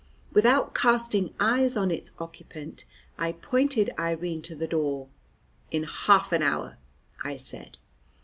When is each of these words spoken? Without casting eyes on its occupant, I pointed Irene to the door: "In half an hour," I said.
Without 0.33 0.73
casting 0.73 1.31
eyes 1.39 1.77
on 1.77 1.91
its 1.91 2.11
occupant, 2.17 2.85
I 3.19 3.33
pointed 3.33 3.91
Irene 3.99 4.41
to 4.41 4.55
the 4.55 4.65
door: 4.65 5.09
"In 5.69 5.83
half 5.83 6.31
an 6.31 6.41
hour," 6.41 6.79
I 7.23 7.37
said. 7.37 7.77